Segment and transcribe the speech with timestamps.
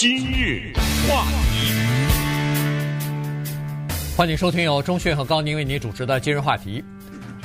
[0.00, 0.72] 今日
[1.08, 1.74] 话题，
[4.16, 6.84] 欢迎收听由钟讯和高宁为您主持的今日话题。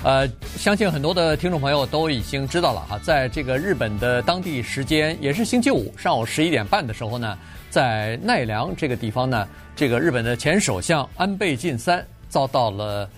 [0.03, 7.35] 呃，相信很多的听众朋友都已经知道了哈，在这个日本的当地时间也是星期五上午十一点半的时候呢，
[7.71, 13.10] 在奈良这个地方呢，这个日本的前首相安倍晋三遭到了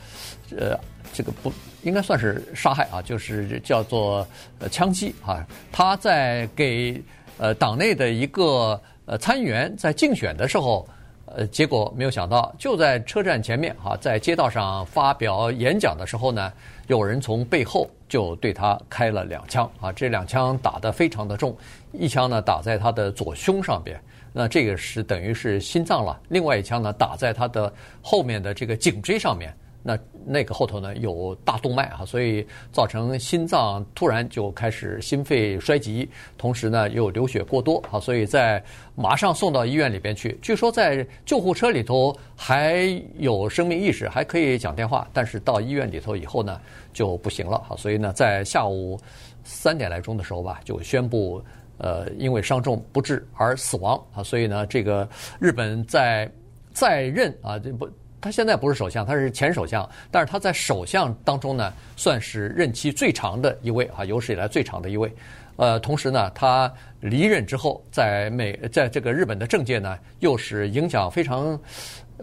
[0.58, 0.80] 呃
[1.12, 1.52] 这个不
[1.84, 4.26] 应该算是杀害啊，就是叫做
[4.60, 7.04] 呃枪击啊，他在给
[7.38, 10.88] 呃党内的一个呃参议员在竞选的时候。
[11.28, 16.54] 呃，结果没有想到，就在车站前面哈，在街道上发表演讲的时候呢，
[16.86, 21.58] 有人从背后就对他开了两枪啊，这两枪打得非常的重，
[21.92, 24.00] 一枪呢打在他的左胸上边，
[24.32, 29.52] 那这个是等于是心脏了，另外一枪呢打在他的后面的这个颈椎上面。
[29.88, 38.64] 那那个后头呢有大动脉啊，所以造成心脏突然就开始心肺衰竭，同时呢又流血过多啊，所以在
[38.96, 40.36] 马上送到医院里边去。
[40.42, 46.60] 据说在救护车里头还有生命意识，还可以讲电话，但是到医院里头以后呢
[46.92, 47.78] 就不行了啊。
[47.78, 49.00] 所以呢在下午
[49.44, 51.40] 三点来钟的时候吧，就宣布
[51.78, 54.24] 呃因为伤重不治而死亡啊。
[54.24, 55.08] 所以呢这个
[55.40, 56.28] 日本在
[56.74, 57.88] 在任啊这不。
[58.22, 65.14] 他现在不是首相，他是前首相，但是他在首相当中呢，算是任期最长的一位啊，有史以来最长的一位。
[65.58, 71.58] 呃，同时呢，他离任之后，在美，在这个日本的政界呢，又是影响非常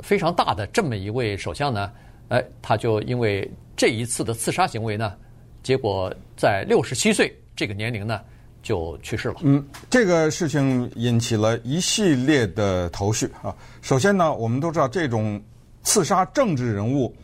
[0.02, 1.92] 非常大的这么一位首相呢，
[2.28, 5.14] 哎，他就因为这一次的刺杀行为呢，
[5.62, 8.20] 结果在六十七岁这个年龄呢，
[8.60, 9.36] 就去世了。
[9.42, 13.54] 嗯，这个事情引起了一系列的头绪啊。
[13.80, 15.40] 首先呢，我们都知道这种。
[15.82, 17.14] 刺杀政治人物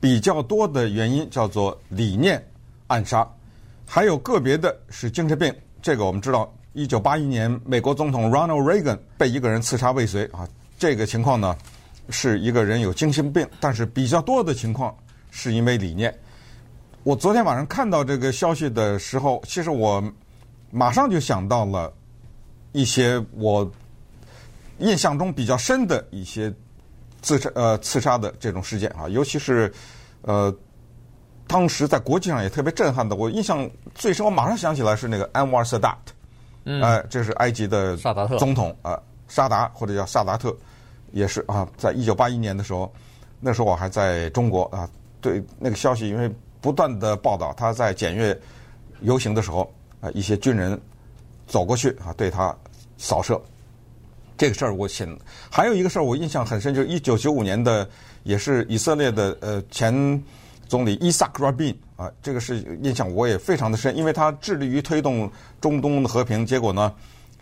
[0.00, 2.44] 比较多的原因叫做理念
[2.88, 3.26] 暗杀，
[3.86, 5.54] 还有个别的是精神病。
[5.80, 11.56] 这个我们知道，一九八一年美国总统 Ronald Reagan 被一个人刺杀未遂啊，这个情况呢
[12.08, 14.94] 是一个人有精神病，但是比较多的情况
[15.30, 16.12] 是因为理念。
[17.02, 20.02] 我昨天晚上看到这个消息的时候，其实我
[20.70, 21.92] 马上就想到了
[22.72, 23.70] 一些我
[24.78, 26.52] 印象中比较深的一些。
[27.22, 29.72] 刺杀呃刺杀的这种事件啊，尤其是
[30.22, 30.54] 呃
[31.46, 36.14] 当时在国际上也特别震撼的，我印象最深，我马上想起来是那个安瓦尔萨达特，
[36.64, 40.56] 嗯，哎，这是埃及的萨达特总统啊，萨达或者叫萨达特，
[41.10, 42.92] 也是啊，在一九八一年的时候，
[43.40, 44.88] 那时候我还在中国啊，
[45.20, 48.38] 对那个消息，因为不断的报道他在检阅
[49.00, 49.68] 游行的时候
[50.00, 50.80] 啊，一些军人
[51.48, 52.54] 走过去啊，对他
[52.96, 53.40] 扫射。
[54.40, 55.06] 这个事儿我想，
[55.50, 57.86] 还有一个事儿我印象很深，就是一九九五年的，
[58.22, 59.92] 也是以色列的呃前
[60.66, 65.30] 总理伊萨克·拉宾啊，这个是印象我也非常的深，因为他致力于推动
[65.60, 66.90] 中东的和平，结果呢，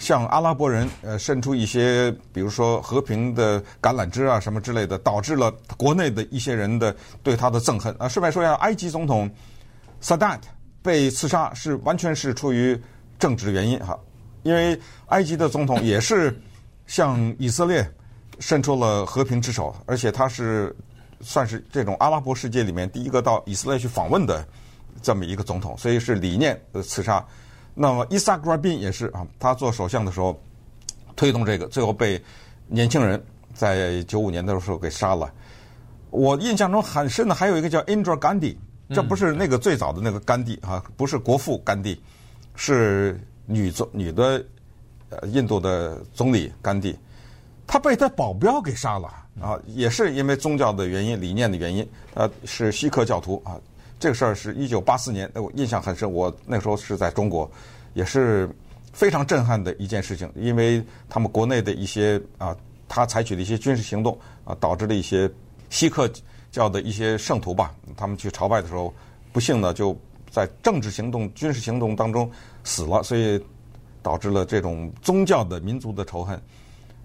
[0.00, 6.92] 向阿拉伯人呃伸出一些，比如说和平的橄榄枝啊什么之类的，导致了国内的一些人的
[7.22, 8.08] 对他的憎恨啊。
[8.08, 9.30] 顺便说一下，埃及总统
[10.00, 10.48] 萨达特
[10.82, 12.76] 被刺杀是完全是出于
[13.20, 13.96] 政治原因哈，
[14.42, 14.76] 因为
[15.10, 16.36] 埃及的总统也是。
[16.88, 17.88] 向以色列
[18.40, 20.74] 伸出了和平之手，而且他是
[21.20, 24.44] 算是这种阿拉伯世界里面第一个到以色列去访问的
[25.02, 27.24] 这么一个总统，所以是理念的刺杀。
[27.74, 30.40] 那么伊萨克·拉宾也是啊，他做首相的时候
[31.14, 32.20] 推动这个，最后被
[32.66, 33.22] 年轻人
[33.52, 35.30] 在九五年的时候给杀了。
[36.10, 38.56] 我印象中很深的还有一个叫 Indra Gandhi，
[38.88, 42.02] 这不是那个最早的那个甘地啊，不是国父甘地，
[42.56, 44.42] 是女总女的。
[45.10, 46.94] 呃，印度的总理甘地，
[47.66, 49.08] 他被他保镖给杀了
[49.40, 51.88] 啊，也是因为宗教的原因、理念的原因。
[52.12, 53.58] 呃是锡克教徒啊，
[53.98, 56.12] 这个事儿是一九八四年，我印象很深。
[56.12, 57.50] 我那时候是在中国，
[57.94, 58.50] 也是
[58.92, 62.54] 非常震撼的一件事情，因为他们国内的一些啊，
[62.86, 65.30] 他采取的一些军事行动啊，导致了一些
[65.70, 66.10] 锡克
[66.50, 68.92] 教的一些圣徒吧，他们去朝拜的时候，
[69.32, 69.96] 不幸呢就
[70.30, 72.30] 在政治行动、军事行动当中
[72.62, 73.42] 死了，所以。
[74.08, 76.40] 导致了这种宗教的民族的仇恨，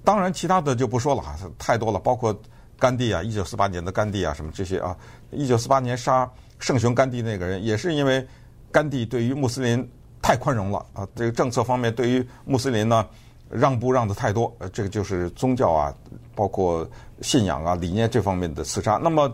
[0.05, 2.33] 当然其他的就不说了哈，太多了，包括
[2.79, 4.95] 甘地啊，一九四八年的甘地啊，什么这些啊，
[5.31, 8.25] 一九四八年杀圣雄甘地那个人，也是因为
[8.71, 9.85] 甘地对于穆斯林
[10.21, 13.05] 太宽容了啊，这个政策方面对于穆斯林呢
[13.49, 15.93] 让步让的太多，呃，这个就是宗教啊，
[16.33, 16.89] 包括
[17.21, 18.93] 信仰啊、理念这方面的刺杀。
[18.95, 19.29] 那么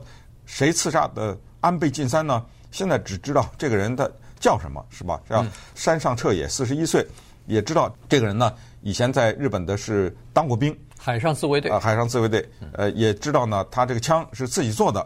[0.47, 2.43] 谁刺杀的安倍晋三呢？
[2.71, 5.21] 现在只知道这个人的叫什么，是吧？
[5.29, 5.45] 叫
[5.75, 7.05] 山上彻也，四十一岁。
[7.49, 12.47] 也知道这个人呢，以前在日本的是当过兵，海上自卫队啊，海上自卫队。
[12.73, 15.05] 呃，也知道呢，他这个枪是自己做的，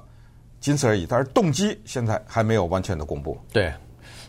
[0.59, 1.07] 仅此而已。
[1.09, 3.39] 但是动机现在还没有完全的公布。
[3.53, 3.73] 对，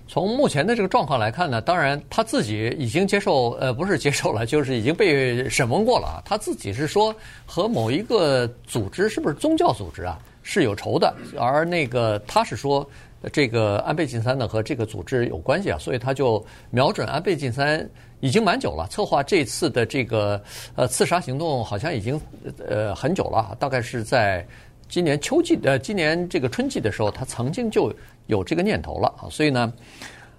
[0.07, 6.23] 从目前的这个状况来看呢，当然他自己已经接受，呃，不是接受了，就是已经被审问过了啊。
[6.25, 7.15] 他自己是说
[7.45, 12.89] 和某一个组织，是不是宗教组织啊，是有仇的，而那个他是说
[13.33, 17.89] 这个安倍晋三呢和这个组织有关系啊，所以他就瞄准安倍晋三
[18.21, 20.43] 已经蛮久了，策划这次的这个
[20.75, 22.21] 呃刺杀行动好像已经
[22.69, 24.47] 呃很久了，大概是在。
[24.87, 27.93] 今年秋季呃，今年这个春季的时候，他曾经就
[28.27, 29.73] 有这个念头了啊，所以呢，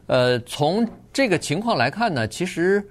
[0.06, 2.82] 呃，从这个情况来看呢，其实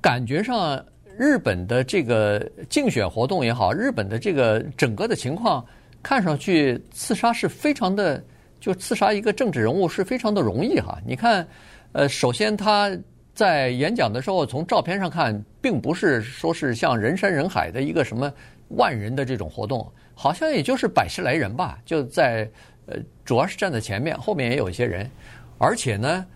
[0.00, 0.84] 感觉上
[1.16, 5.64] 日本的这个竞选活动也好，日本的这个整个的情况
[6.02, 8.22] 看上去刺杀是非常的，
[8.60, 10.98] 就刺杀一个政治人物是非常的容易哈。
[11.06, 11.46] 你看，
[11.92, 12.94] 呃，首先他
[13.34, 18.30] 在演讲的时候，从照片上看，并不是说是像人山人海的一个什么
[18.68, 19.90] 万人的这种活动。
[20.14, 22.46] 好像也就是百十来人吧，就在
[22.84, 25.10] 呃，主要是站在前面，后面也有一些人，
[25.56, 26.26] 而且呢，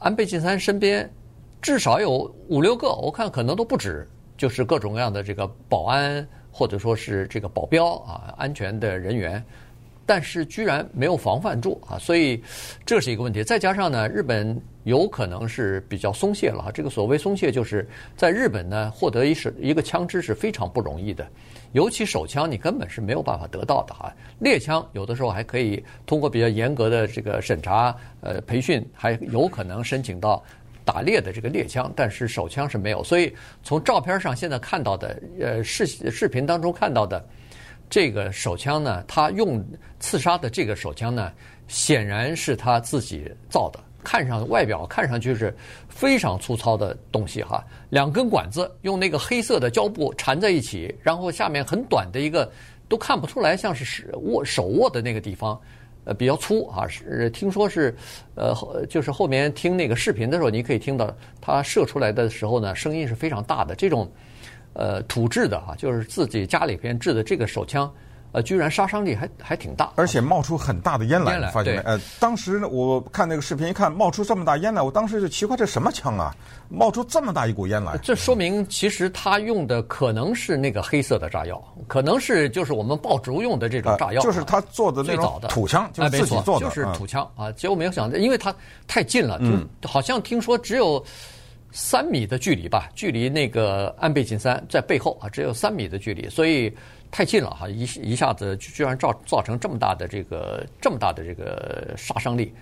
[0.00, 1.08] 安倍晋三身边
[1.62, 4.04] 至少有五六个，我看可能都不止，
[4.36, 9.40] 就是各种各样的这个保安或者说是这个保镖啊，安全的人员。
[10.10, 12.42] 但是居然没有防范住啊，所以
[12.84, 13.44] 这是一个问题。
[13.44, 16.72] 再加上呢，日本有可能是比较松懈了哈。
[16.72, 21.24] 这个所谓松懈，就是在日本呢，获得一是一个枪支是非常不容易的，
[21.74, 24.12] 尤其手枪你根本是没有办法得到的哈。
[24.40, 30.42] 猎枪有的时候还可以通过比较严格的这个审查、呃培训，还有可能申请到
[30.84, 33.04] 打猎的这个猎枪，但是手枪是没有。
[33.04, 33.32] 所以
[33.62, 37.24] 从照片上现在看到的，呃视视频当中看到的。
[37.90, 39.62] 这个手枪呢，他用
[39.98, 41.32] 刺杀的这个手枪呢，
[41.66, 45.52] 显然是他自己造的，看上外表看上去是
[45.88, 47.64] 非常粗糙的东西哈。
[47.88, 52.48] 两根管子用那个黑色的胶布缠在一起，然后下面很短的一个，
[52.88, 55.60] 都看不出来像是握手握的那个地方，
[56.04, 56.86] 呃，比较粗啊。
[56.86, 57.92] 是听说是，
[58.36, 58.54] 呃，
[58.88, 64.08] 就是后面听那个视频的时候，你可以听到它射出来的时候呢，声音是非常大的这种。
[64.72, 67.92] 呃，土制的哈，就是自己家里边制的这个手枪，
[68.30, 71.80] 呃，居然杀伤力还还挺大，而且冒出很大的烟来，烟来发现没？
[71.82, 76.32] 呃，当时我看那个视频一看，冒出这么大烟来，我当时就奇怪，这什么枪啊？
[76.68, 77.98] 冒出这么大一股烟来？
[77.98, 87.50] 这说明其实他用的可能是那个黑色的炸药，可能是就是我们爆竹用的这种炸药，呃、就是他做的那种土枪，就是自己做的，就是土枪啊。
[87.52, 88.54] 结果没有想到，因为他
[88.86, 91.04] 太近了，就好像听说只有。
[91.72, 96.72] 三米的距离吧，距离那个安倍晋三在背后啊，只有三米的距离，所以
[97.10, 102.52] 太近了哈，一一下子居然造造成这么大的这个这么大的这个杀伤力。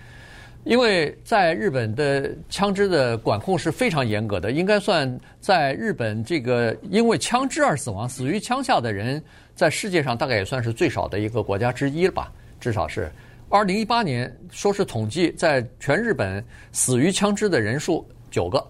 [0.65, 9.23] 因为在日本的枪支的管控是非常严格的，应该算在日本这个因为枪支而死亡、死于枪下的人，
[9.55, 13.09] 在世界上大概也算是最少的一个国家之一了吧，至少是。
[13.47, 18.63] 二零一八年说是统计，在全日本死于枪支的人数九个。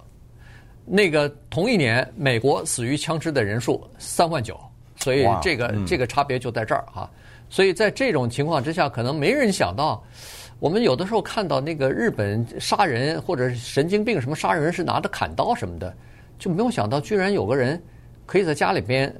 [0.89, 4.59] 那个同一年，美国死于枪支的人数三万九，
[4.95, 7.09] 所以这个、嗯、这个差别就在这儿哈。
[7.49, 10.03] 所以在这种情况之下，可能没人想到，
[10.59, 15.95] 我们有的时候看到那个日本杀人或者神经病什么杀人是拿着砍刀什么的，
[16.39, 17.81] 就没有想到居然有个人
[18.25, 19.13] 可以在家里边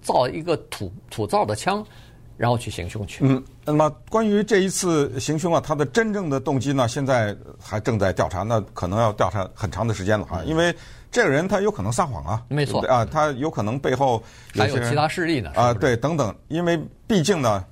[0.00, 1.84] 造一个土土造的枪。
[2.36, 3.24] 然后去行凶去。
[3.24, 10.42] 嗯，那么关于这一次行凶啊，他的真正的动机呢，现在还正在调查，那可能要调查很长的时间了啊。
[10.44, 10.74] 因为
[11.10, 14.22] 这个人他有可能撒谎啊，没错啊，他有可能背后
[14.52, 16.34] 有还有其他势力呢啊，对，等等。
[16.48, 17.64] 因为毕竟呢，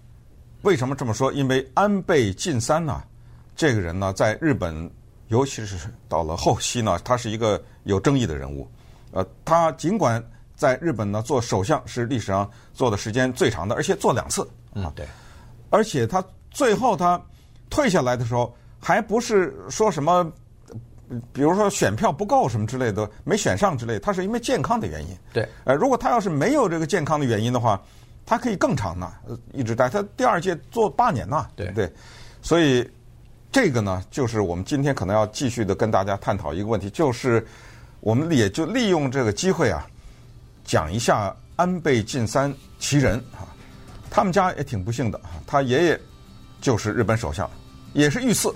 [0.62, 1.32] 为什么这么说？
[1.32, 3.02] 因为安倍晋三呢，
[3.54, 4.90] 这个人呢，在日本，
[5.28, 8.68] 尤其是到了后期呢，他是一个有争议的人物。
[9.12, 10.22] 呃，他尽管。
[10.54, 14.49] 在日本呢，做首相是历史上做的时间最长的，而且做两次。
[14.75, 15.04] 嗯，对。
[15.72, 17.20] 而且他最后他
[17.70, 20.30] 退下来的时候，还不是说什么，
[21.32, 25.16] 比如说选票不够什么之类的，没选上之类，他是因为健康的原因。
[25.32, 25.48] 对。
[25.64, 27.80] 呃，如果他要是没有这个健康的原因的话，
[28.26, 29.10] 他可以更长呢，
[29.54, 29.88] 一直待。
[29.88, 31.46] 他第二届做八年呢。
[31.56, 31.90] 对对。
[32.42, 32.86] 所以
[33.50, 37.44] 这个呢，就是我们今天可能要继续的跟大家探讨一个问题，就是
[38.00, 39.86] 我们也就利用这个机会啊。
[40.64, 43.48] 讲一下安倍晋三其人啊，
[44.14, 45.99] 他们家也挺不幸的啊，他爷爷
[46.61, 47.50] 就是日本首相，
[47.95, 48.54] 也是遇刺，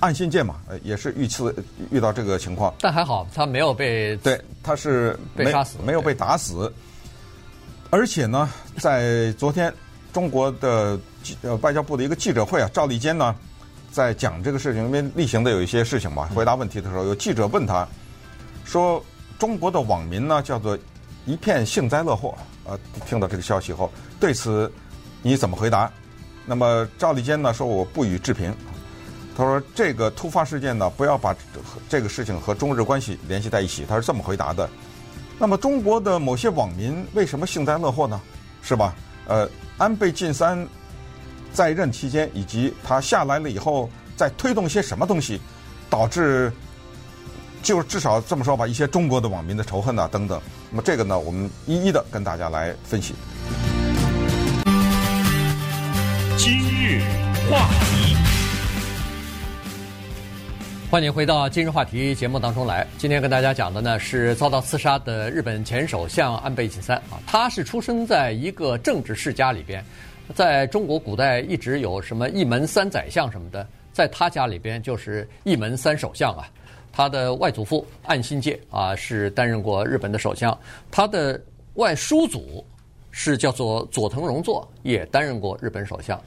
[0.00, 1.54] 岸信介嘛，也是遇刺
[1.92, 2.74] 遇到这个情况。
[2.80, 6.72] 但还好他没有被对，他是被杀死，没有被打死。
[7.90, 9.72] 而且呢，在昨天
[10.12, 10.98] 中国的
[11.42, 13.32] 呃外交部的一个记者会啊，赵立坚呢
[13.92, 17.86] 在讲这个事情，因为例行的有一些事情嘛，回答问题的时候，有记者问他，
[18.64, 19.00] 说
[19.38, 20.76] 中国的网民呢叫做。
[21.26, 24.72] 一片幸灾乐祸，呃，听到这个消息后，对此
[25.22, 25.90] 你怎么回答？
[26.46, 28.54] 那么赵立坚呢说，我不予置评。
[29.36, 31.36] 他说这个突发事件呢，不要把
[31.88, 33.84] 这个事情和中日关系联系在一起。
[33.88, 34.68] 他是这么回答的。
[35.38, 38.20] 那么中国的某些网民为什么幸灾乐祸呢？
[38.62, 38.94] 是吧？
[39.26, 40.66] 呃，安倍晋三
[41.52, 45.40] 在任期间以及他下来了以后，在推动些什么东西，
[45.88, 46.52] 导致
[47.62, 50.40] 就至少这么说吧，一些中国的网民的仇恨啊等等。
[50.70, 53.14] 那么这个呢，我们一一的跟大家来分析。
[56.38, 57.00] 今日
[57.50, 58.14] 话题。
[60.88, 62.86] 欢迎回到今日话题节目当中来。
[62.96, 69.84] 今天跟大家讲的呢是遭到刺杀的日本前首相安倍晋三啊，他是出生在一个政治世家里边，
[70.32, 76.48] 在中国古代一直有什么一门三宰相什么的，在他家里边就是一门三首相啊。
[76.92, 80.56] 他的外祖父岸信介啊是担任过日本的首相，
[80.88, 81.40] 他的
[81.74, 82.64] 外叔祖
[83.20, 86.20] 是叫做佐藤荣作，也担任过日本首相，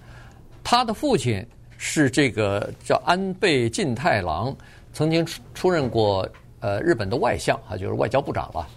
[0.61, 1.45] 他的父亲。
[1.83, 4.55] 是这个叫安倍晋太郎，
[4.93, 6.29] 曾经出出任过
[6.59, 8.67] 呃日本的外相啊，就是外交部长了，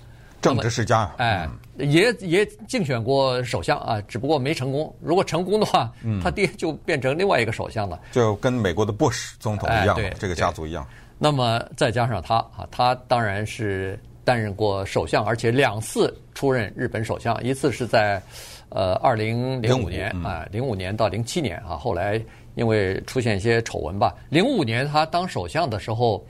[0.40, 1.12] 政治世家。
[1.18, 4.90] 哎，也也竞选过首相啊，只不过没成功。
[5.02, 5.92] 如果成功的话，
[6.22, 10.86] 他爹就变成另外一个首相了，就跟美国的布什总统一样，哎、这个家族一样。
[11.18, 18.22] 那么再加上他啊，他当然是担任过首相，而且两次出任日本首相，一次是在
[18.68, 22.20] 呃二零零五年啊，零五年到零七年啊，后来。
[22.56, 26.24] 因为出现一些丑闻吧，零五年他当首相的时候，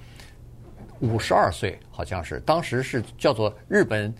[1.00, 4.10] 五十二岁，好像是当时是叫做日本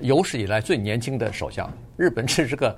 [0.00, 1.72] 有史以来最年轻的首相。
[1.96, 2.76] 日本这是个，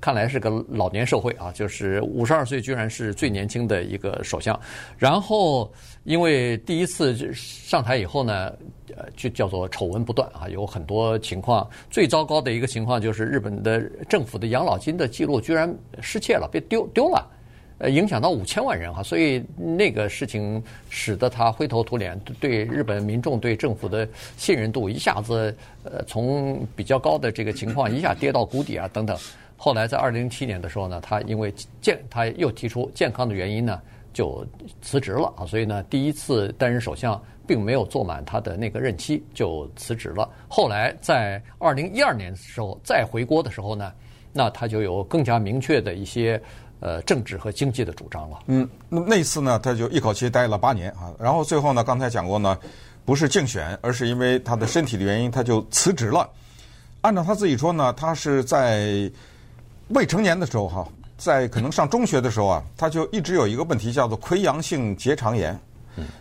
[0.00, 4.58] 看来是个老年社会啊，就是五十二岁居然是最年轻的一个首相。
[4.98, 5.72] 然后
[6.04, 8.52] 因为第一次上台以后呢，
[8.96, 11.68] 呃，就叫做丑闻不断啊，有很多情况。
[11.90, 17.26] 最糟糕的一个情况就是日本的政府的养老金的记录居然失窃了，被丢丢了。
[17.78, 24.06] 呃，影响到五千万人哈，所以那个事情使得他灰头土脸，对日本民众对政府的
[24.36, 29.18] 信任度一下子呃从比较高的这个情况一下跌到谷底啊等等。
[29.56, 33.80] 后来在二零零七年的时候呢，他因为健他又提出健康的原因呢
[34.14, 34.46] 就
[34.80, 40.26] 辞职了啊，所以呢第一次担任首相并没有做满他的那个任期就辞职了。
[40.48, 43.92] 后来在二零一二年的时候再回国的时候呢，
[44.32, 46.40] 那他就有更加明确的一些。
[46.80, 48.40] 呃，政治和经济的主张了。
[48.46, 51.14] 嗯，那那次呢，他就一口气待了八年啊。
[51.18, 52.58] 然后最后呢，刚才讲过呢，
[53.06, 56.28] 不是竞选，而是因为他的身体的原因，他就辞职了。
[57.00, 59.10] 按照他自己说呢，他是在
[59.88, 65.58] 未成年的时候哈，在可能上中学的时候啊，他就一直有一个问题叫做溃疡性结肠炎。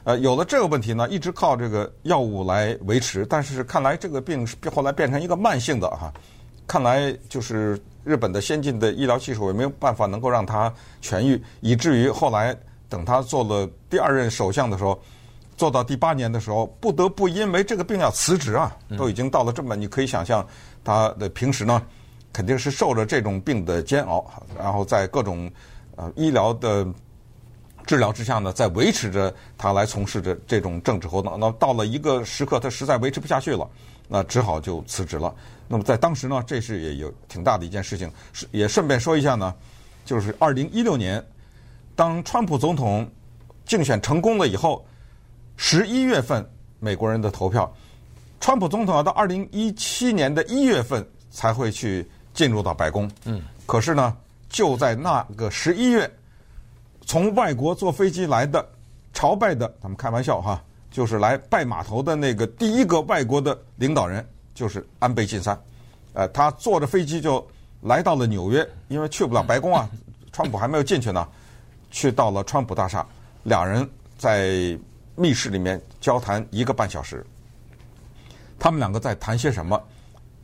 [0.03, 6.13] 呃，有了这个问题呢，一直靠这个药物来维持，但是看来这个病是后来变成一个慢性的哈。
[6.67, 7.79] 看来就是。
[8.05, 10.69] 日本的先进的医疗技术也没有办法能够让他
[11.01, 12.53] 痊愈，以至于后来
[12.89, 14.99] 等他做了第二任首相的时候，
[15.55, 20.45] 做到第八年的时候，不得不因为这个病要辞职啊，都已经到了这么，你可以想象
[20.83, 21.81] 他的平时呢，
[22.33, 24.25] 肯定是受着这种病的煎熬，
[24.57, 25.49] 然后在各种
[25.95, 26.85] 呃医疗的
[27.85, 31.39] 治疗之下呢，在维持着他来从事着这种政治活动。
[31.39, 33.69] 那到了一个时刻，他实在维持不下去了，
[34.07, 35.33] 那只好就辞职了。
[35.67, 38.11] 那么在当时呢，这是也有挺大的一件事情。
[38.31, 39.53] 是也顺便说一下呢，
[40.03, 41.23] 就是二零一六年，
[41.95, 43.09] 当川普总统
[43.65, 44.85] 竞选成功了以后，
[45.55, 46.43] 十一月份
[46.79, 47.71] 美国人的投票，
[48.39, 53.09] 川普总统要到二零一七年的一月份才会去进入到白宫。
[53.25, 53.41] 嗯。
[53.65, 54.15] 可是呢，
[54.49, 56.11] 就在那个十一月，
[57.05, 58.65] 从外国坐飞机来的
[59.13, 60.61] 朝拜的，咱们开玩笑哈，
[60.91, 64.25] 就是来拜码头的那个第一个外国的领导人。
[64.55, 65.59] 就是安倍晋三，
[66.13, 67.43] 呃，他坐着飞机就
[67.81, 69.89] 来到了纽约，因为去不了白宫啊，
[70.31, 71.27] 川普还没有进去呢，
[71.89, 73.03] 去到了川普大厦，
[73.41, 74.77] 两人在
[75.15, 77.25] 密室里面交谈一个半小时。
[78.59, 79.81] 他们两个在谈些什么？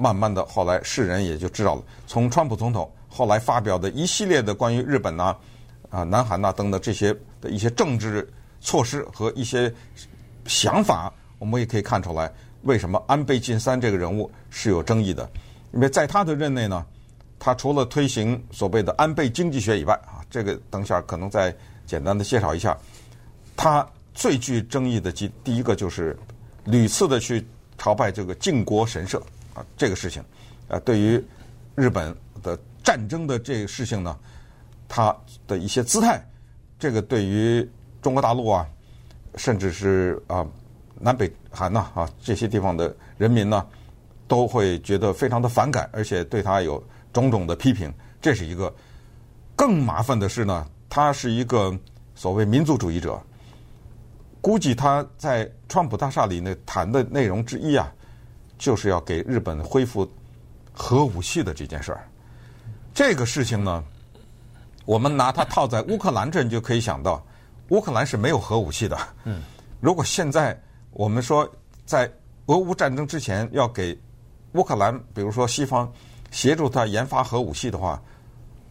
[0.01, 1.83] 慢慢的，后来世人也就知道了。
[2.07, 5.35] 从川普总统后来发表的一系列的关于日本呐、
[5.89, 8.25] 啊、南韩呐等等这些的一些政治
[8.61, 9.71] 措施和一些
[10.45, 12.31] 想法，我们也可以看出来。
[12.61, 15.29] 为什么安倍晋三这个人物是有争议的？
[15.73, 16.85] 因为在他的任内呢，
[17.37, 21.53] 他除了推行所谓的安倍经济学以外啊，这个等下可能再
[21.85, 22.77] 简单的介绍一下。
[23.57, 26.17] 他最具争议的第第一个就是
[26.63, 27.45] 屡次的去
[27.77, 29.21] 朝拜这个靖国神社
[29.53, 30.23] 啊，这个事情
[30.67, 31.23] 啊，对于
[31.75, 34.17] 日本的战争的这个事情呢，
[34.87, 35.15] 他
[35.47, 36.23] 的一些姿态，
[36.77, 37.67] 这个对于
[38.01, 38.67] 中国大陆啊，
[39.35, 40.45] 甚至是啊。
[41.01, 43.65] 南北韩呐啊，这些地方的人民呢，
[44.27, 47.89] 都会觉得非常的反感，而且对他有种种的批评。
[48.19, 48.73] 这是一个
[49.55, 51.73] 更麻烦的是呢，他是一个
[52.15, 53.17] 所谓民族主义者。
[54.41, 57.89] 估计他在川普大厦里那谈的内容之一啊，
[58.59, 60.07] 就是要给日本恢复
[60.71, 62.07] 核武器的这件事儿。
[62.93, 63.83] 这个事情呢，
[64.85, 67.25] 我们拿它套在乌克兰这，你就可以想到，
[67.69, 68.97] 乌克兰是没有核武器的。
[69.23, 69.41] 嗯，
[69.79, 70.61] 如果现在
[70.91, 71.49] 我们说
[71.85, 72.11] 在
[72.47, 73.97] 俄乌战争之前要给
[74.53, 75.91] 乌克兰，比如说西方
[76.29, 78.01] 协助他研发核武器的话，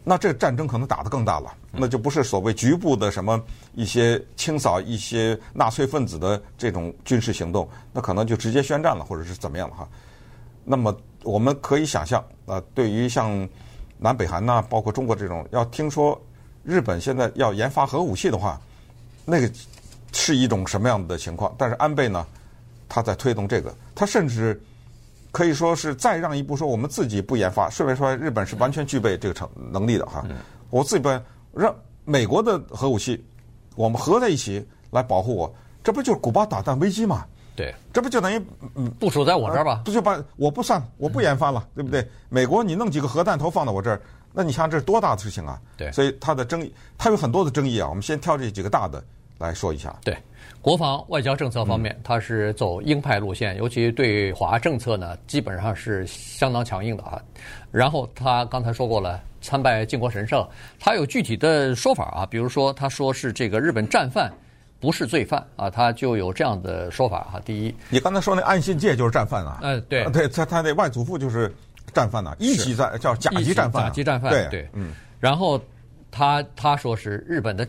[0.09, 3.39] 那这个战争可能打得更大了，那就不是所谓局部的什么
[3.75, 9.87] 一些清扫一些纳粹分子的这种军事行动，那可能就直接宣战了，或者是怎么样了哈。
[10.65, 13.47] 那么我们可以想象，啊，对于像
[13.99, 16.19] 南北韩呐，包括中国这种，要听说
[16.65, 18.59] 日本现在要研发核武器的话，
[19.27, 19.53] 那个
[20.13, 21.55] 是一种什么样的情况？
[21.59, 22.27] 但是安倍呢，
[22.89, 24.59] 他在推动这个，他甚至。
[25.31, 30.25] 可以说是再让一步，说我们自己不研发，顺便说日本是完全具备这个成能力的哈。
[30.71, 31.09] 我自己不
[31.53, 33.23] 让美国的核武器，
[33.77, 37.25] 我们合在一起来保护我，这不就是古巴导弹危机吗？
[37.55, 38.39] 对，这不就等于
[39.01, 39.83] 部署在我这儿吧？
[39.85, 42.09] 不就把我不算，我不研发了，对不对？
[42.29, 44.01] 美国你弄几个核弹头放到我这儿，
[44.33, 45.61] 那你想这是多大的事情啊？
[45.77, 47.89] 对，所以它的争议，它有很多的争议啊。
[47.89, 49.03] 我们先挑这几个大的
[49.39, 49.97] 来说一下。
[50.05, 50.17] 对。
[50.61, 57.23] 国防外交政策方面，它是走鹰派路线，尤其对华政策呢，基本上是相当强硬的啊。
[57.71, 60.47] 然后他刚才说过了，参拜靖国神社，
[60.79, 64.31] 他有具体的说法啊，比如说他说是这个日本战犯
[64.81, 67.41] 不是罪犯啊，他就有这样的说法哈。
[67.45, 69.61] 第一，你刚才说那岸信介就是战犯啊？
[69.63, 71.55] 嗯，对，对他他那外祖父就是
[71.95, 74.93] 战犯呐，一级战叫甲级战犯，甲级战犯，对对，嗯。
[75.21, 75.59] 然后
[76.11, 77.67] 他他说是日本的。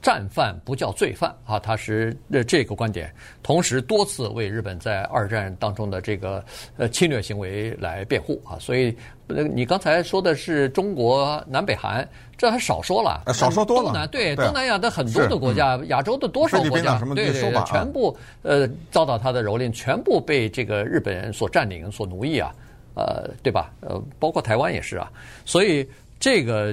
[0.00, 3.12] 战犯不叫罪犯啊，他是呃这个观点，
[3.42, 6.44] 同时多次为日本在二战当中的这个
[6.76, 13.86] 呃侵略行为来辩护啊，所以呃你刚才说的是中国南北韩，这还少说了，少说多了。
[13.86, 22.54] 东南对东南亚的很多的国家，亚洲的多少国家，对对，全部呃遭到他的蹂躏，全部被这个日本人所占领、所奴役啊，
[22.94, 23.72] 呃对吧？
[23.80, 25.10] 呃，包括台湾也是啊，
[25.44, 25.86] 所以
[26.20, 26.72] 这个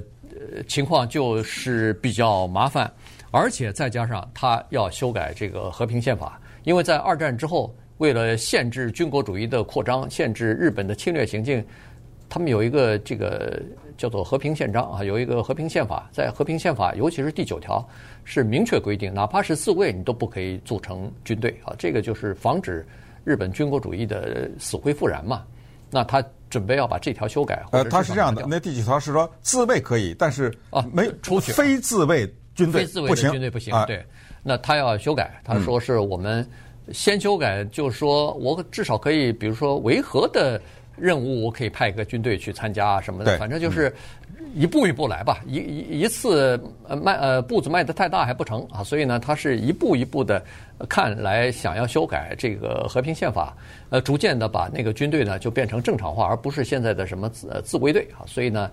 [0.68, 2.92] 情况就是比较麻烦。
[3.36, 11.64] 而且再加上他要修改这个和平宪法，因为在二战之后，为了限制军国主义的扩张，限制日本的侵略行径，
[12.30, 13.62] 他们有一个这个
[13.98, 16.10] 叫做和平宪章啊，有一个和平宪法。
[16.14, 17.86] 在和平宪法，尤其是第九条，
[18.24, 21.76] 是明确规定，哪怕是自卫，你都不可以组成军队啊。
[21.78, 22.88] 这个就是防止
[23.26, 25.44] 日本军国主义的死灰复燃嘛。
[25.92, 27.64] 那他准备要把这条修改。
[27.72, 32.34] 呃，他是这样的，那第九条是说自卫可以，但是啊，没出去非自卫。
[32.56, 34.04] 军队非自卫的军队不行，对，
[34.42, 36.48] 那他要修改，他说是我们
[36.92, 40.60] 先修改，就是说我至少可以，比如说维和的
[40.96, 43.94] 任务，我可以派一个军队去参加什么的，反正就是
[44.54, 50.42] 一步一步来吧，一一一次呃迈呃步子迈得太大还不成啊，所以呢，他是一步一步的
[50.88, 53.54] 看来想要修改这个和平宪法，
[53.90, 58.72] 呃，逐渐的把那个军队呢就变成正常化，而不是现在的什么自自卫队啊，所以呢。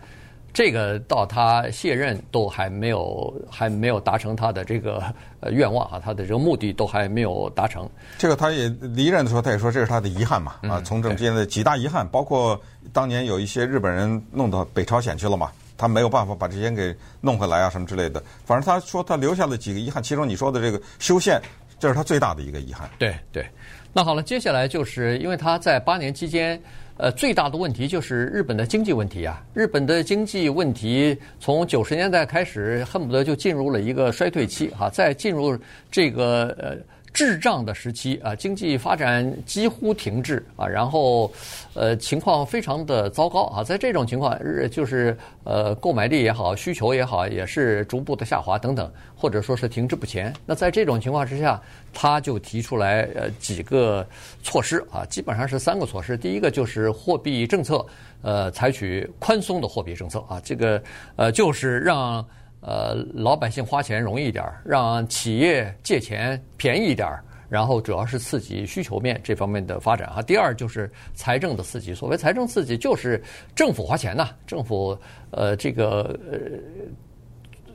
[0.53, 5.03] 这个到他卸任都还没有还没有达成他的这个
[5.41, 7.88] 呃愿望啊，他的这个目的都还没有达成。
[8.19, 12.61] 这个他也离任的时候，他也说这是他的遗憾嘛啊，从政间的几大遗憾，包括
[12.93, 18.23] 当年有一些日本人弄到北朝鲜去了嘛，他没有办法把这些给弄回来啊什么之类的。
[18.45, 21.41] 反正他说他留下了几个遗憾，其中你说的这个修宪，
[21.79, 22.91] 这是他最大的一个遗憾。
[22.99, 23.47] 对对，
[23.91, 26.61] 那好了，接下来就是因为他在八年期间。
[27.03, 29.45] 呃，最大的问题就是日本的经济问题啊！
[29.55, 35.59] 日本的经济问题从九十年代开始，恨不得就进入了一个衰退期啊，再进入
[35.91, 36.77] 这个呃。
[37.12, 41.31] 滞胀的时期啊，经济发展几乎停滞啊，然后
[41.75, 50.33] 呃情况非常的糟糕啊，在这种情况，日就是呃购买力也好，需求也好，也是逐步的下滑等等，或者说是停滞不前。
[50.46, 51.61] 那在这种情况之下，
[51.92, 54.07] 他就提出来呃几个
[54.42, 56.16] 措施啊，基本上是三个措施。
[56.16, 57.85] 第一个就是货币政策，
[58.22, 60.83] 呃，采取宽松的货币政策啊，这个
[61.16, 62.25] 呃就是让。
[62.62, 67.09] 呃，老百姓花钱容易一点，让企业借钱便宜一点，
[67.48, 70.22] 然后主要是刺激需求面这方面的发展啊。
[70.22, 73.22] 第二就是财政的刺激，所谓财政刺激就是
[73.55, 74.98] 政府花钱呐，政府
[75.31, 76.38] 呃这个呃。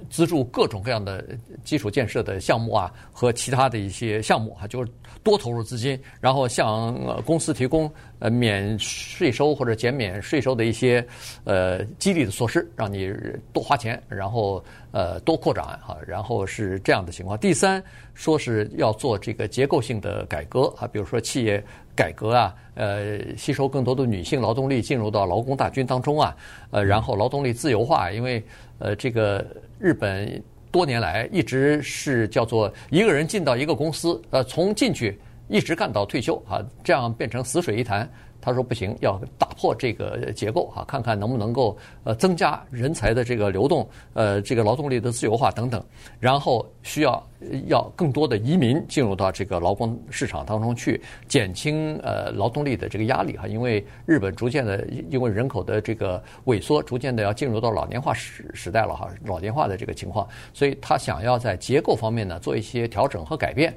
[0.10, 1.24] 资助各种各样的
[1.64, 4.92] 基础建设的项目啊，和其他的一些项目啊，就是
[5.24, 11.06] 多投入资金，然后向公司提供呃免税收或者减免税收的一些
[11.44, 13.14] 呃激励的措施，让你
[13.52, 17.38] 多花钱，然后呃多扩展啊，然后是这样的情况。
[17.38, 21.64] 第三，说是要做这个结构性的改革啊，比如说企业
[21.96, 26.36] 改革啊，呃，吸收更多的女性劳动力进入到劳工大军当中啊，
[26.72, 28.42] 呃，然后劳动力自由化，因为
[28.80, 29.46] 呃这个。
[29.80, 38.10] 日本多年来一直是叫做一个人进到一个公司，呃，从进去一直干到退休啊，这样变成死水一潭。
[38.40, 45.84] 他说不行，要打破这个结构哈，看看能不能够呃增加人才的这个流动，呃，这个劳动力的自由化等等。
[46.20, 47.22] 然后需要
[47.68, 53.48] 要更多的移民进入到这个劳工市场当中去，减轻呃劳动力的这个压力哈。
[53.48, 63.76] 因为日本逐渐的因为人口的这个萎缩，逐渐的要进入到老年化时时代了哈，老年化的这个情况，所以他想要在结构方面呢做一些调整和改变。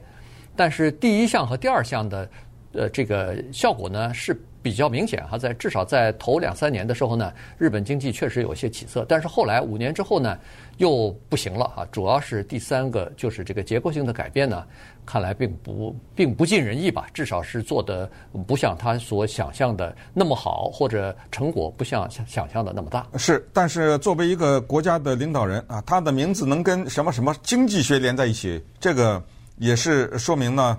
[0.55, 2.29] 但是第一项和第二项的
[2.73, 4.39] 呃这个效果呢是。
[4.63, 10.39] 比较明显哈，在至少在头两三年的时候呢，日本经济确实有些起色，但是后来五年之后呢，
[10.77, 11.87] 又不行了哈。
[11.91, 14.65] 主要是第三个就是这个结构性的改变呢，
[15.07, 18.11] 看来并不并不尽人意吧，至少是做的
[18.47, 23.07] 不像他所想象的那么好，或者成果不像想想象的那么大。
[23.17, 29.23] 是，但是作为一个国家的领导人啊，他的名字能跟什么什么经济学连在一起，这个
[29.57, 30.79] 也是说明呢。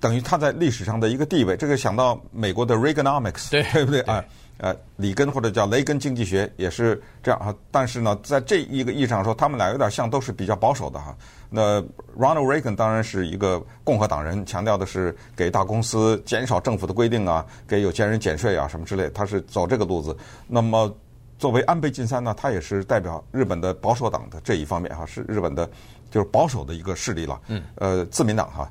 [0.00, 4.24] 等于他在历史上的一个地位，这个想到美国的 Reaganomics，对，对不对啊？
[4.56, 7.54] 呃，里根或者叫雷根经济学也是这样啊。
[7.70, 11.16] 但是呢，在这一个意义上说，他们俩有点像，都是比较保守的哈。
[11.48, 11.80] 那
[12.18, 20.14] Ronald Reagan 当然是一个共和党人，强调的是给大公司减少政府的规定啊，给有钱人减税啊什么之类，他是走这个路子。
[20.46, 20.94] 那么
[21.38, 25.66] 作为安倍晋三呢，他也是代表日本的保守党的这一方面哈，是日本的
[26.10, 27.40] 就是保守的一个势力了。
[27.48, 27.62] 嗯。
[27.76, 28.70] 呃，自民党哈，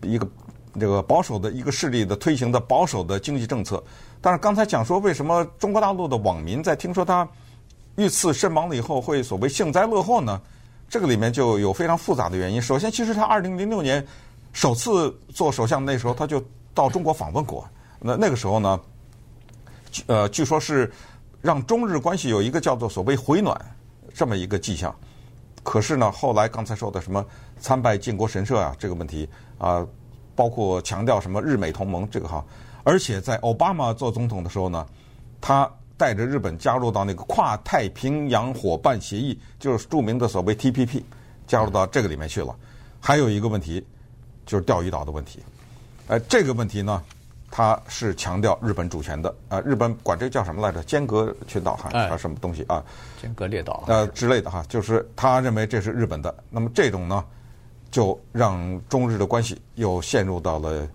[0.00, 0.26] 一个。
[0.78, 3.82] 这个保守的一个势力的推行的保守的经济政策，
[4.20, 7.28] 但是刚才讲说，为什么中国大陆的网民在听说他
[7.96, 10.40] 遇刺身亡了以后会所谓幸灾乐祸呢？
[10.88, 12.62] 这个里面就有非常复杂的原因。
[12.62, 14.02] 首先，其实他二零零六年
[14.52, 17.68] 首次做首相那时候，他就到中国访问过。
[18.00, 18.80] 那那个时候呢，
[20.06, 20.90] 呃，据说是
[21.42, 23.54] 让中日关系有一个叫做所谓回暖
[24.14, 24.94] 这么一个迹象。
[25.62, 27.22] 可是呢，后来刚才说的什么
[27.60, 29.86] 参拜靖国神社啊这个问题啊。
[30.38, 32.44] 包括强调什么日美同盟这个哈，
[32.84, 34.86] 而且在奥巴马做总统的时候呢，
[35.40, 41.02] 他带着日本加入到那个跨太平洋伙伴协议，就是著名的所谓 TPP，
[41.48, 42.54] 加入到这个里面去了。
[43.00, 43.84] 还有一个问题
[44.46, 45.42] 就是钓鱼岛的问题，
[46.06, 47.02] 呃，这个问题呢，
[47.50, 50.80] 他是强调日本主权的啊，日本管这个叫什么来着？
[50.84, 52.80] 尖阁群岛哈啊什么东西啊？
[53.20, 56.32] 尖阁列岛呃之类的哈，就是他认为这是日本的。
[56.48, 57.24] 那么这种呢？
[57.90, 60.86] 就让中日的关系又陷入到了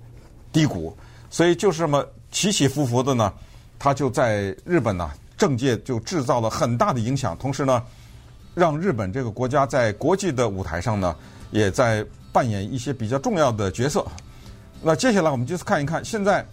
[0.52, 0.96] 低谷，
[1.30, 3.34] 所以就是这么起起伏伏的呢，
[3.80, 7.84] 他就在日本呢政界就制造了很大的影响，同时呢，
[8.54, 11.16] 让日本这个国家在国际的舞台上呢，
[11.50, 14.06] 也在扮演一些比较重要的角色。
[14.82, 16.46] 那接下来我们就是看一看，现在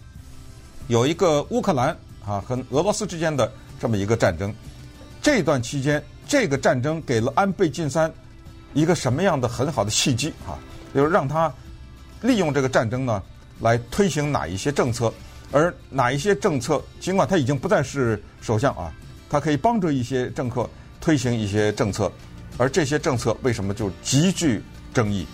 [0.87, 4.53] 有一个乌克兰啊和俄罗斯之间的这么一个战争，
[5.21, 8.11] 这段期间这个战争给了安倍晋三。
[8.73, 10.57] 一个什么样的很好的契机啊？
[10.93, 11.49] 就是让他
[12.21, 13.23] 利用这个战争呢，
[13.61, 15.13] 来推行哪一些政策，
[15.51, 18.91] 而哪一些政策，尽管他已经不再是首相啊，
[19.29, 22.11] 他可以帮助一些政客推行一些政策，
[22.57, 24.61] 而这些政策为什么就极具
[24.93, 25.25] 争议？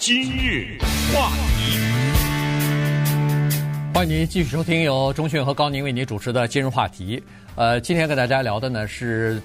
[0.00, 0.76] 今日
[1.12, 1.78] 话题，
[3.94, 7.22] 欢迎您继续收听由钟迅和高宁为您主持的今日话题。
[7.54, 9.40] 呃，今天跟大家聊的呢是。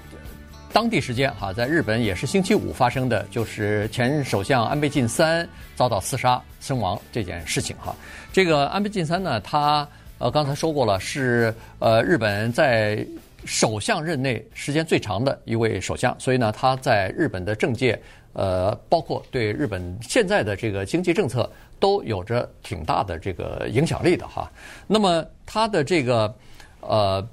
[0.72, 7.96] 当地时间哈，在日本也是星期五发生的，就是前首相安倍晋三遭到刺杀身亡这件事情哈。
[8.32, 9.88] 这个安倍晋三呢，他
[10.20, 13.04] 呃刚才说过了，是呃日本在
[13.46, 18.00] 首相任内时间最长的一位首相，所以呢，他在日本的政界
[18.34, 24.50] 呃，包括对日本现在的这个经济政策都有着挺大的这个影响力的哈。
[24.86, 26.34] 那么他的这个
[26.82, 27.28] 呃。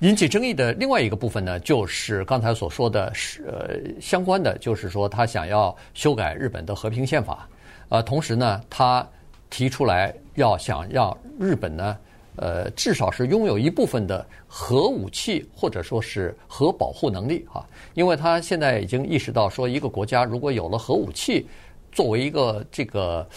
[0.00, 7.46] 引起争议的另外一个部分呢，就是刚才所说的，是呃相关的，就是说他想要修改日本的和平宪法，
[7.90, 9.06] 呃，同时呢，他
[9.50, 11.98] 提出来要想让日本呢，
[12.36, 21.46] 呃，至少是拥有一部分的核武器或者说是核保护能力啊，因为他现在已经意识到说，一个国家如果有了核武器
[21.92, 23.28] 作为一个这个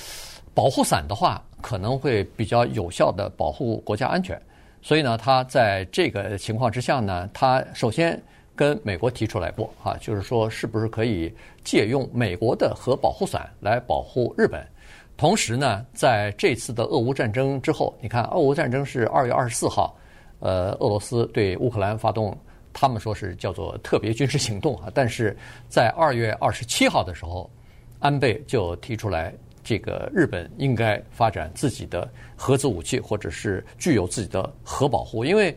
[0.54, 4.42] 保护伞的话，可能会比较有效的保护国家安全。
[4.86, 8.22] 所以呢，他在这个情况之下呢，他首先
[8.54, 14.62] 跟美国提出来过啊，就是说是不是可以借用美国的核保护伞来保护日本。
[15.16, 19.96] 同时呢，在这次的俄乌战争之后，你看，俄乌战争是二月二十四号，
[20.40, 22.38] 呃，俄罗斯对乌克兰发动，
[22.74, 25.34] 他们说是叫做特别军事行动啊，但是
[25.70, 27.50] 在二月二十七号的时候，
[28.00, 29.34] 安倍就提出来。
[29.64, 35.56] 这个日本应该发展自己的核子武器，或者是具有自己的核保护，因为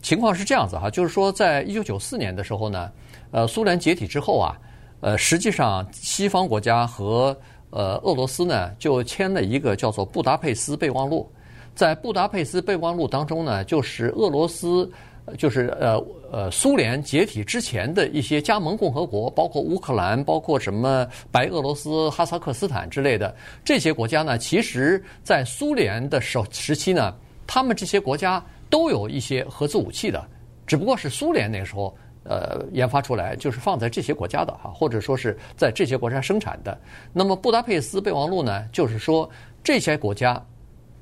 [0.00, 2.90] 情况是这样子哈，就是说，在一九九四年的时候呢，
[3.30, 4.58] 呃，苏联解体之后啊，
[5.00, 7.36] 呃，实际上西方国家和
[7.70, 11.30] 呃俄罗斯呢就签了一个叫做《布达佩斯备忘录》。
[11.74, 14.90] 在《布达佩斯备忘录》当中呢，就是俄罗斯，
[15.38, 27.14] 就是呃呃苏联解体之前的一些加盟共和国，包括乌克兰，包括什么白俄罗斯、哈萨克斯坦之类的这些国家呢，其实在苏联的时时期呢，
[27.46, 28.42] 他们这些国家。
[28.72, 30.26] 都有一些核子武器的，
[30.66, 36.80] 只不过是苏联那个时候呃研发出来，就是放在这些国家的哈，或者说是在这些国家生产的。
[37.12, 39.28] 那么布达佩斯备忘录呢，就是说
[39.62, 40.42] 这些国家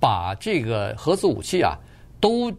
[0.01, 1.79] 把这个核子武器啊
[2.19, 2.53] 都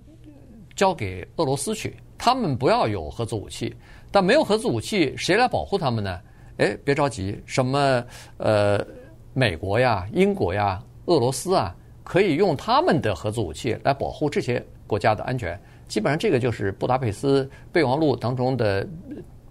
[0.81, 3.71] 交给俄罗斯去，他们不要有核子武器，
[4.09, 6.19] 但没有核子武器，谁来保护他们呢？
[6.57, 8.03] 哎，别着急，什么
[8.37, 8.83] 呃
[9.31, 14.59] 美国呀、英国呀、俄罗斯啊，可以用他们的核子武器来保护这些。
[14.87, 18.85] 国家的安全，基本上这个就是布达佩斯备忘录当中的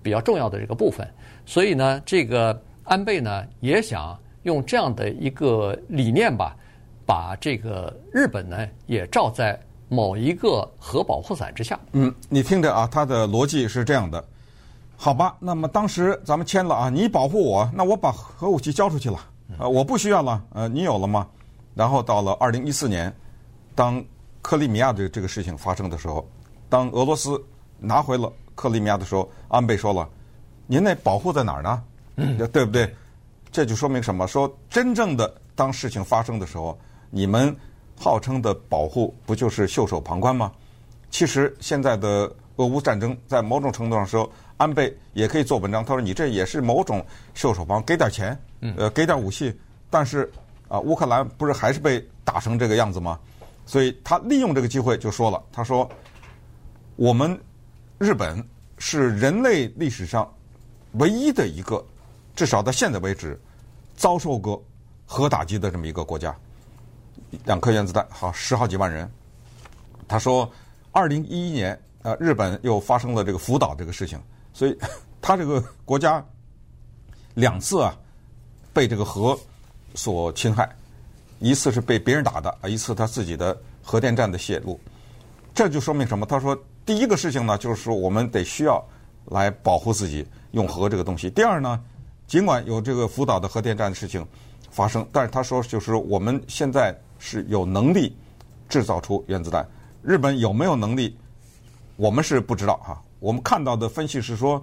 [0.03, 1.09] 比较重要的这个部分。
[1.47, 6.57] 所以呢，这个安倍呢也想用这样的一个理念吧，
[7.07, 9.57] 把这个日本呢也罩在
[9.91, 11.79] 某一个核保护伞之下。
[11.93, 14.25] 嗯，你听着啊，他的逻辑是这样的，
[14.97, 15.37] 好吧？
[15.41, 19.19] 那么当时咱们签了啊，你保护我，那我把核武器交出去了，
[19.59, 21.27] 呃，我不需要了，呃，你有了吗？
[21.75, 23.15] 然后到了二零一四年，
[23.75, 24.03] 当
[24.43, 26.27] 克里米亚的这个事情发生的时候，
[26.69, 27.43] 当俄罗斯
[27.79, 30.09] 拿回了克里米亚的时候，安倍说了
[30.69, 31.83] ：“您那保护在哪儿呢？
[32.17, 32.95] 嗯，对不对？”
[33.51, 34.29] 这就说明什么？
[34.29, 36.79] 说真正的当事情发生的时候，
[37.11, 37.57] 你们
[38.03, 40.51] 号称的保护不就是袖手旁观吗？
[41.11, 45.85] 其实现在的俄乌战争，在某种程度上说，安倍也可以做文章。
[45.85, 48.39] 他说：“你这也是某种袖手旁，给点钱，
[48.79, 49.55] 呃，给点武器，
[49.91, 50.33] 但是
[50.67, 53.21] 啊，乌克兰不是还是被打成这个样子吗？”
[53.67, 55.87] 所以他利用这个机会就说了：“他说，
[56.97, 57.39] 我们
[57.99, 58.43] 日本
[58.79, 60.27] 是人类历史上
[60.93, 61.85] 唯一的一个，
[62.35, 63.39] 至少到现在为止
[63.95, 64.63] 遭受过
[65.05, 66.35] 核打击的这么一个国家。
[67.45, 69.11] 两颗原子弹，好十好几万人。”
[70.09, 70.51] 他说
[70.93, 74.21] ：“二零一一年，呃，日本又发生了这个福岛这个事情，
[74.53, 74.77] 所以
[75.21, 76.25] 他这个国家
[77.35, 77.97] 两次啊
[78.73, 79.39] 被这个核
[79.95, 80.69] 所侵害。”
[81.43, 84.79] 一次是被别人打的啊，一次他自己的核电站的泄露，
[85.55, 86.27] 这就说明什么？
[86.27, 88.85] 他说，第一个事情呢，就是说我们得需要
[89.25, 91.31] 来保护自己用核这个东西。
[91.31, 91.83] 第二呢，
[92.27, 94.23] 尽管有这个福岛的核电站的事情
[94.71, 98.17] 发生，但是他说就是我们现在是有能力
[98.69, 99.65] 制造出原子弹。
[100.03, 101.17] 日本有没有能力，
[101.95, 103.01] 我们是不知道哈。
[103.21, 104.61] 我们看到的分析是说，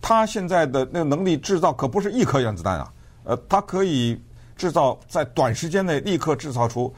[0.00, 2.90] 他现在的那个能力制造可不是一颗原子弹啊，
[3.24, 4.18] 呃，它可以。
[4.56, 6.94] 制造在短时间内立刻制造出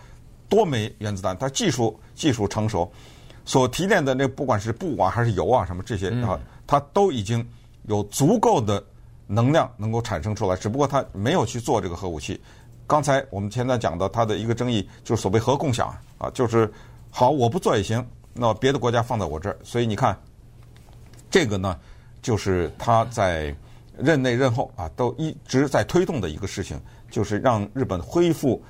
[0.49, 2.91] 多枚原子弹，它技术技术成熟，
[3.45, 7.49] 所提炼的那不管是布啊还是油啊什么这些啊，它都已经
[7.85, 8.85] 有足够的
[9.29, 12.41] 能量能够产生出来，只不过它没有去做这个核武器。
[12.93, 16.71] 刚才我们现在讲的它的一个争议就是所谓核共享啊，就是
[17.11, 20.15] 好我不做也行，那别的国家放在我这儿，所以你看
[21.31, 21.75] 这个呢，
[22.21, 23.57] 就是他在
[23.97, 26.79] 任内任后啊都一直在推动的一个事情。
[27.11, 28.63] 就是让日本恢复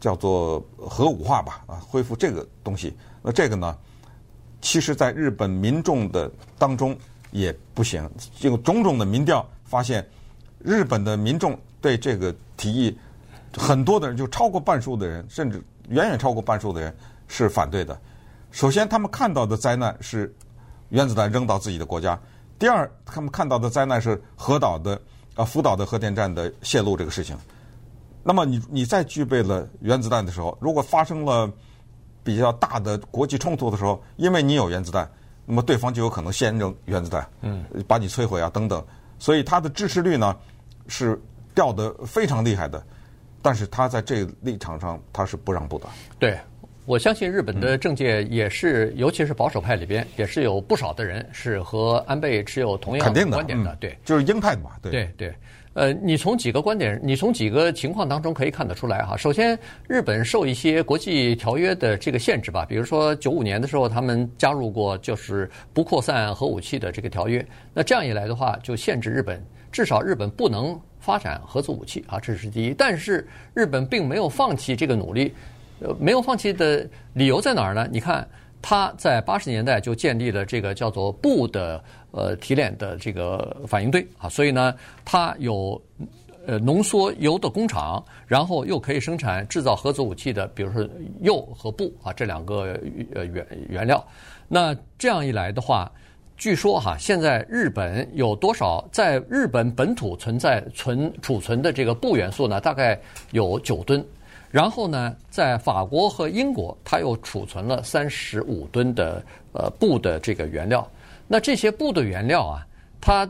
[0.00, 2.94] 叫做核武化吧，啊，恢复这个东西。
[3.22, 3.76] 那这个呢，
[4.60, 6.94] 其实在日本民众的当中
[7.30, 8.06] 也不行。
[8.40, 10.06] 有种种的民调发现，
[10.58, 12.98] 日本的民众对这个提议，
[13.56, 16.94] 很多的人就超过半数的人，甚至远远超过半数的人
[17.28, 17.98] 是反对的。
[18.50, 20.34] 首先，他们看到的灾难是
[20.90, 22.14] 原子弹扔到自己的国家；
[22.58, 25.00] 第二，他们看到的灾难是核岛的
[25.34, 27.36] 啊福岛的核电站的泄露这个事情。
[28.22, 31.50] 那么你你再具备了原子弹的时候，如果发生了
[32.22, 35.10] 比较大的国际冲突的时候，因为你有原子弹，
[35.44, 38.84] 那么对方就有可能先扔原子弹，嗯，把你摧毁啊等等。
[39.18, 40.36] 所以他的支持率呢
[40.86, 41.20] 是
[41.54, 42.84] 掉得非常厉害的，
[43.42, 45.86] 但是他在这立场上他是不让步的。
[46.18, 46.38] 对，
[46.86, 53.70] 我相信日本的政界也是，嗯、尤其是保守派里边，也是有不少的人是和安倍持有同样的观点的。
[53.70, 54.70] 的嗯、对，就是鹰派嘛。
[54.80, 55.34] 对对对。
[55.74, 59.16] 呃，你从几个观点，你从几个情况当中可以看得出来哈。
[59.16, 67.42] 首先，日本受一些国际条约的这个限制吧，比如说九五年的时候，他们加入过就是不扩散核武器的这个条约。
[67.72, 72.72] 那这样一来的话，就限制日本，至少日本不能发展核子武器啊，这是第一。
[72.72, 75.34] 但是日本并没有放弃这个努力，
[75.80, 77.86] 呃，没有放弃的理由在哪儿呢？
[77.92, 78.26] 你看。
[78.64, 84.72] 他在八十年代就建立了这个叫做鈽的呃提炼的这个反应堆啊，所以呢，
[85.04, 85.82] 它有
[86.46, 90.88] 呃浓缩铀的工厂，然后又可以生产制造核子武器的，比如说
[91.20, 92.78] 铀和鈽啊这两个
[93.16, 94.06] 呃原原料。
[94.46, 95.90] 那这样一来的话，
[96.42, 102.60] 据说哈，现在日本有多少在日本本土存在存储存的这个鈽元素呢？
[102.60, 103.00] 大概
[103.30, 104.04] 有九吨。
[104.50, 110.84] 然后呢，在法国和英国，它又储存了三十五吨的呃鈽的这个原料。
[111.28, 112.66] 那这些鈽的原料啊，
[113.00, 113.24] 它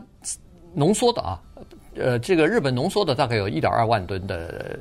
[0.73, 1.39] 浓缩的啊，
[1.97, 4.79] 呃，这个日本浓缩的大概有一点二万吨的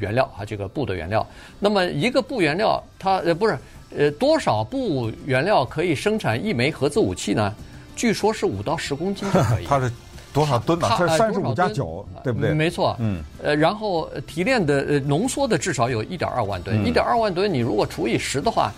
[0.00, 1.24] 原料啊，这个鈽的原料。
[1.60, 3.56] 那么一个鈽原料，它呃不是
[3.96, 7.54] 呃多少布原料可以生产一枚核子武器呢？
[7.98, 9.66] 据说是五到十公斤就 可以。
[9.66, 9.92] 它是。
[10.30, 10.86] 多少吨呢？
[10.90, 12.52] 它是三十五加九，对不对？
[12.52, 12.94] 没错。
[13.00, 13.24] 嗯。
[13.42, 18.70] 呃，然后提炼的呃浓缩的至少有一点二万吨，一点二万吨，你如果除以十的话，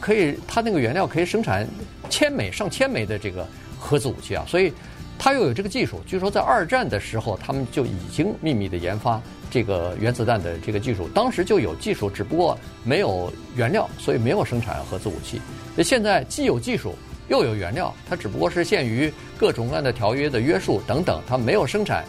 [0.00, 1.66] 可以，它那个原料可以生产
[2.10, 3.48] 千枚、上千枚的这个
[3.80, 4.44] 核子武器啊。
[4.46, 4.70] 所以，
[5.18, 6.00] 它又有这个技术。
[6.06, 11.08] 据说在二战的时候，他们就已经秘密的研发这个原子弹的这个技术。
[11.14, 15.40] 当时就有技术，只不过没有原料，所以没有生产核子武器。
[15.74, 16.94] 那现在既有技术。
[17.28, 22.04] 又有原料，它只不过是限于各种各样的条约的约束等等，它没有生产。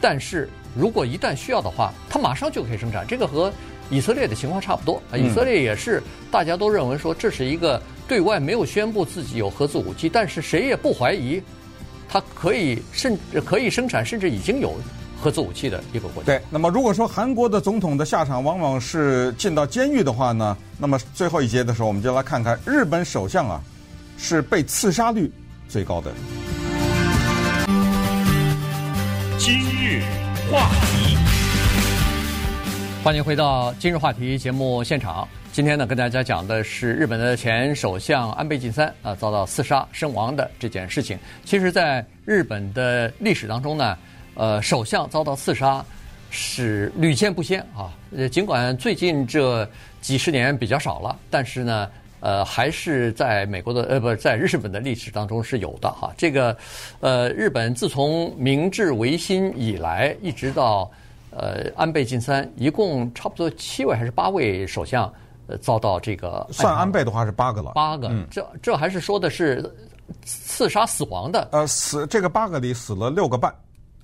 [0.00, 3.06] 但是如果一旦需要的话，它马上就可以生产。
[3.06, 3.52] 这个和
[3.90, 5.00] 以色列的情况差不多。
[5.10, 11.40] 啊，以色列也是大家都认为说，这是一个对外没有宣布自己有核子武器，但是谁也不怀疑
[12.08, 14.74] 它可以甚至可以生产，甚至已经有
[15.22, 16.26] 核子武器的一个国家。
[16.26, 16.40] 对。
[16.50, 23.62] 那么如果说韩国的总统的下场往往是进到监狱的话呢，那么最后一节的时候，我们就来看看日本首相啊。
[24.16, 25.30] 是被刺杀率
[25.68, 26.12] 最高的。
[29.38, 30.02] 今日
[30.50, 31.16] 话题，
[33.02, 35.28] 欢迎回到今日话题节目现场。
[35.52, 41.18] 今天呢，跟大家讲的是日本的前首相安倍晋三啊遭到刺杀身亡的这件事情。
[41.44, 43.96] 其实，在日本的历史当中呢，
[44.34, 45.84] 呃，首相遭到刺杀
[46.30, 47.92] 是屡见不鲜啊。
[48.16, 49.68] 呃，尽管最近这
[50.00, 51.90] 几十年比较少了，但是呢。
[52.24, 56.10] 呃，还是在美国的呃，不是在日本的历史当中是有的哈。
[56.16, 56.56] 这个，
[57.00, 60.90] 呃，日本自从明治维新以来，一直到
[61.30, 65.12] 呃安倍晋三，一共差不多七位还是八位首相，
[65.48, 67.72] 呃，遭到这个算安倍的话是八个了。
[67.74, 69.62] 八个，嗯、这这还是说的是
[70.24, 71.46] 刺杀死亡的。
[71.52, 73.54] 呃，死这个八个里死了六个半。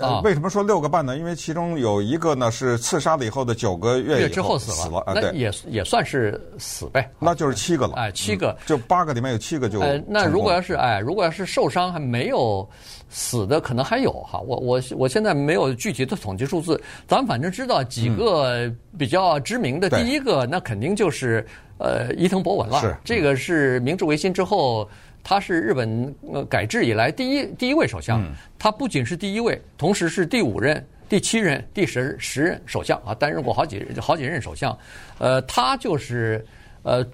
[0.01, 1.17] 呃，为什么说六个半呢？
[1.17, 7.11] 因为其中有一个呢是刺杀了以后的九个月之后死了，死了啊，对，也也算是死呗。
[7.19, 9.81] 那就是七个了，哎，七个，就八个里面有七个就。
[9.81, 12.69] 呃，那如果要是哎，如果要是受伤还没有
[13.09, 14.41] 死的，可能还有哈。
[14.41, 19.91] 我我我现在没有具体的统计数字，咱们反正知道几个比较知名的。
[19.91, 21.47] 第一个那肯定就是
[21.79, 24.89] 呃伊藤博文了，是这个是明治维新之后。
[25.23, 28.23] 他是日本呃改制以来第一第一位首相，
[28.59, 34.77] 他不仅是第一位，同时是第五任、第七任、第十十任首相啊，担任过好几好几任首相。
[35.19, 36.45] 呃，他就是
[36.83, 37.07] 呃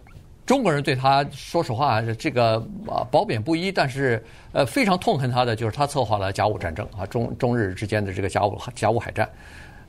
[0.45, 9.29] 中国人对他说实话这个啊褒贬不一，但是呃非常痛恨他的就是他策划了甲午战争啊，中中日之间的这个甲午甲午海战。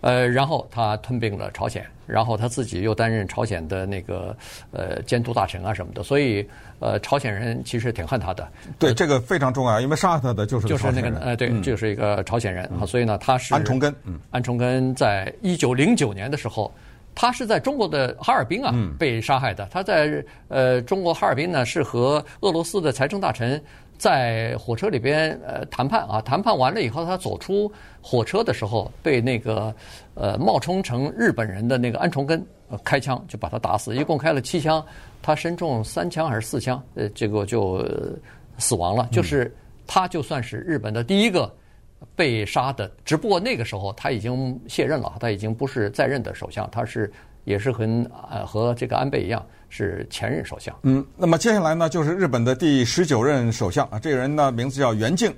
[0.02, 4.36] 呃，然后他吞并了朝鲜，然后他自己又担任朝鲜的那个
[4.72, 6.48] 呃监督大臣啊什么的，所以
[6.80, 8.48] 呃朝鲜人其实挺恨他的。
[8.78, 13.94] 对，这个非常重要，因为杀他的就是就是那个呃对，嗯、就是一个朝鲜人啊，所以呢他是安重根。
[14.04, 16.72] 嗯，安重根在一九零九年的时候，
[17.16, 19.68] 他是在中国的哈尔滨啊被杀害的。
[19.72, 23.62] 他在呃中国哈尔滨呢是和俄罗斯的财政大臣。
[23.98, 29.74] 在火车里边，呃，谈判啊，谈判完了以后，他走出火车的时候，被那个
[30.14, 32.46] 呃冒充成日本人的那个安重根
[32.84, 34.86] 开枪，就把他打死，一共开了七枪，
[35.22, 37.84] 他身中三枪还是四枪，呃，结果就
[38.58, 39.08] 死亡了。
[39.12, 39.52] 就是
[39.88, 41.52] 他就算是日本的第一个
[42.16, 47.12] 被杀的，只不过那个时候他已经卸任了，他已经不是在任的首相，他是
[47.46, 49.44] 也是很呃和这个安倍一样。
[49.70, 50.76] 是前任首相。
[50.84, 55.34] 嗯，那么接下来呢，就是日本的第十九任首相啊，这个人呢名字叫原敬，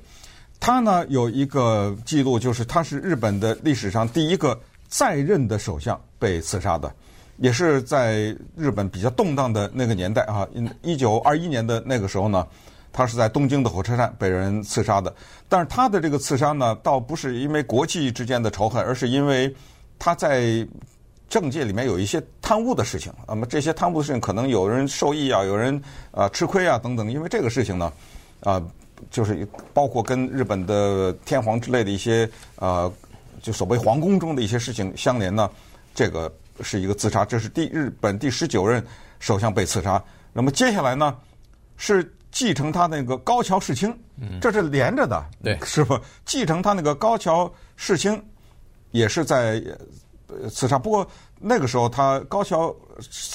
[0.59, 6.93] 他呢有一个记录，就是他是日本的历史上第一个在任的首相被刺杀的，
[7.37, 10.47] 也是在日本比较动荡的那个年代啊，
[10.81, 12.45] 一九二一年的那个时候呢，
[12.93, 15.13] 他是在东京的火车站被人刺杀的。
[15.47, 19.53] 但是他的这个刺杀呢，倒不是因为国际之间的仇恨，而是因为
[19.97, 20.67] 他在。
[21.29, 25.75] 政界里面有一些贪污的事情，那么这些贪污的事情可能有人受益啊，有人
[26.11, 27.11] 啊、呃、吃亏啊等等。
[27.11, 27.85] 因为这个事情呢，
[28.39, 28.71] 啊、呃，
[29.11, 32.91] 就是包括跟日本的天皇之类的一些呃，
[33.43, 35.49] 就所谓皇宫中的一些事情相连呢。
[35.93, 38.83] 这个是一个自杀，这是第日本第十九任
[39.19, 40.03] 首相被刺杀。
[40.33, 41.15] 那么接下来呢，
[41.77, 43.95] 是继承他那个高桥世卿，
[44.41, 45.99] 这是连着的，对，是不？
[46.25, 48.19] 继承他那个高桥世卿。
[48.91, 49.77] 也是在呃
[50.49, 51.07] 刺杀，不过
[51.39, 52.75] 那个时候他高桥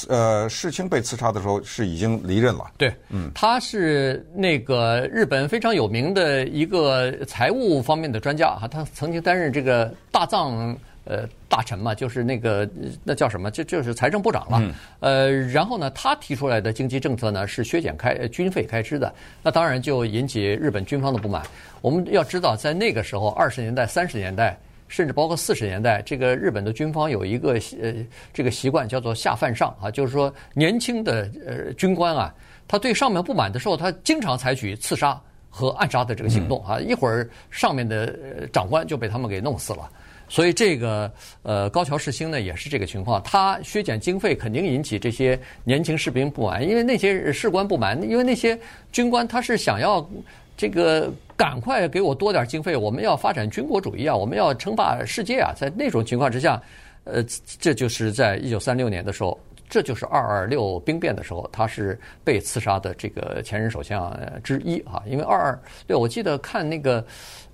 [0.08, 2.70] 呃世青被刺杀的时候是已经离任了。
[2.76, 12.68] 对，嗯，他是那个日本非常有名的一个财务方面的专家哈，他曾经担任这个大藏呃大臣嘛，就是那个
[13.02, 14.58] 那叫什么，就就是财政部长了。
[14.60, 21.42] 嗯、呃，然后呢，他提出来的经济政策呢是削减开军费开支的，那当然就引起日本军方的不满。
[21.80, 24.56] 我们要知道，在那个时候，二十年代、三十年代。
[24.94, 27.92] 甚至包括四十年代，这个日本的军方有一个呃
[28.32, 32.32] 这个习惯叫做下犯上啊，就是说年轻的呃军官啊，
[32.68, 35.20] 他对上面不满的时候，他经常采取刺杀
[35.50, 39.90] 和暗杀的这个行动啊，一会儿上面的长官就被他们给弄死了。
[40.28, 48.56] 所以这个呃高桥世兴呢也是这个情况，他削减经费肯定引起这些年轻士兵不满，因为那些士官不满，因为那些
[48.92, 50.08] 军官他是想要。
[50.56, 55.52] 这个赶快给我多点经费，我们要发展军国主义啊，我们要称霸世界啊！
[55.56, 56.62] 在那种情况之下，
[57.02, 57.20] 呃，
[57.58, 59.36] 这就是在一九三六年的时候，
[59.68, 65.02] 这就是二二六兵变的时候，他是被刺杀的这个前任首相之一啊。
[65.06, 67.04] 因为二二六，我记得看那个，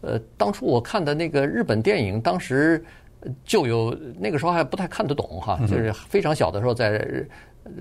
[0.03, 2.85] 呃，当初我看的那个日本电影，当时
[3.47, 7.03] 就有那个时候还不太看得懂哈，就是非常小的时候，在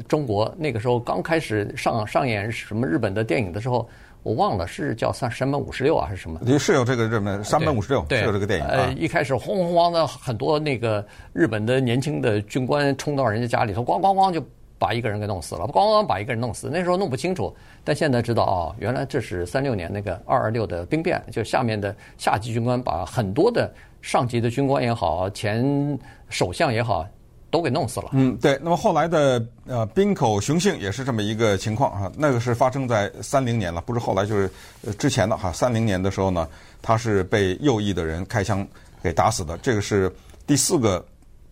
[0.08, 3.88] 中国那个时候刚开始上上演什么日本的电影的时候。
[4.24, 6.40] 我忘了是叫三山本五十六啊，还是什么？
[6.60, 8.66] 是有这个日本山本五十六，是有这个电影。
[8.66, 14.44] 呃，一开始轰轰轰的很多那个日本的年轻的军官冲到人家家里头，咣咣咣就
[14.78, 16.70] 把一个人给弄死了，咣咣咣把一个人弄死。
[16.72, 25.98] 那时候弄不清楚，但现在知道哦，原来这是三六年那个二二六的兵变，就下面的下级军官把很多的上级的军官也好，前
[26.30, 27.08] 首相也好。
[27.52, 28.10] 都给弄死了。
[28.14, 28.60] 嗯，对。
[28.62, 32.12] 那么后来的呃滨口雄幸也是这么一个情况啊。
[32.16, 34.50] 那个是发生在三零年了，不是后来就是
[34.86, 35.52] 呃之前的哈。
[35.52, 36.48] 三零年的时候呢，
[36.82, 38.68] 他是被右翼的人开枪
[39.02, 39.58] 给打死的。
[39.58, 40.14] 这个是
[40.46, 41.04] 第四个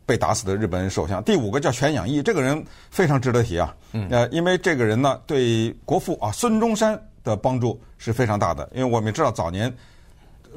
[0.06, 1.24] 被打死的日本首相。
[1.24, 3.76] 第五个叫犬养义，这个人非常值得提啊。
[3.93, 4.08] 嗯。
[4.12, 8.70] 呃，因为这个人呢，对国父啊孙中山的帮助是非常大的。
[8.74, 9.74] 因为我们知道早年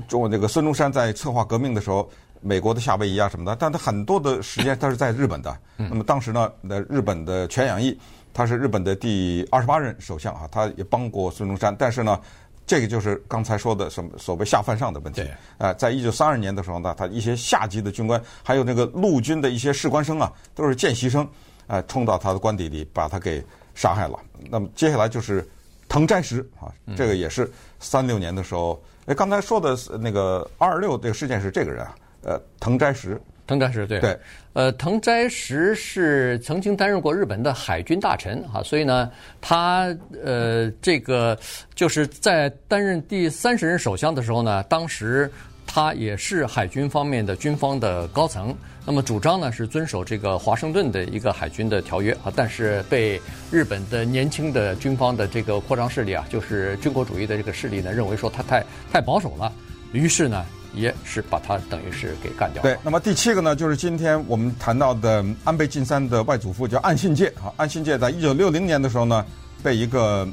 [0.07, 2.11] 中国那个孙中山在策划革命的时候。
[2.41, 5.57] 美国的夏威夷啊什么的，但他很多的时间他是在日本的。
[5.77, 7.99] 那么当时呢，那日本的犬养毅，
[8.33, 11.75] 他是日本的第二十八任首相啊，他也帮过孙中山。
[11.79, 12.19] 但是呢，
[12.67, 15.23] 这个就是刚才说的什么所谓下犯上的问题。
[15.59, 21.29] 啊，在一九三二年的时候呢，他一些下级的军官，还有那个陆军的一些士官生啊，都是见习生，
[21.67, 24.19] 啊，冲到他的官邸里把他给杀害了。
[24.51, 25.47] 那么接下来就是
[25.89, 28.83] 藤斋石啊，这个也是三六年的时候。
[29.07, 31.95] 哎，刚才说的那个二二六这个事件是这个人啊。
[32.23, 34.19] 呃，藤斋实，藤斋实对对，
[34.53, 39.11] 呃，藤斋实是曾经担任过日本的海军大臣哈，所以呢，
[39.41, 41.39] 他呃这个
[41.75, 45.31] 就是在担任第三十任首相的时候呢，当时
[45.67, 48.55] 他也是海军方面的军方的高层，
[48.85, 53.19] 那么主张呢是遵守这个华盛顿的一个海军的条约啊，但是被
[53.51, 58.63] 日本的年轻的军方的这个扩张势力啊，就是军国主义的这个势力呢，认为说他太
[58.93, 59.51] 太保守了，
[59.93, 60.45] 于是呢。
[60.75, 62.69] 也是把他等于是给干掉了。
[62.69, 67.53] 对，那么第七个呢，就是今天我们谈到的安倍晋三的外祖父叫岸信介啊。
[67.57, 69.25] 岸信介在一九六零年的时候呢，
[69.63, 70.29] 被一个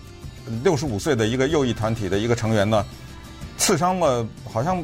[0.64, 2.86] 六十五岁的一个右翼团体的一个成员呢
[3.58, 4.84] 刺伤了，好像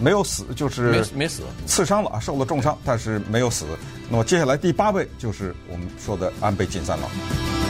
[0.00, 3.66] 没有死，就是没没死，刺伤了啊，受了重伤，但是没有死。
[4.08, 7.61] 那么接下来第八位就是我们说的安倍晋三了。